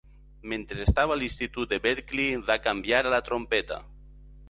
[0.53, 3.83] Mentre estava a l'institut de Berkeley, va canviar a la trompeta.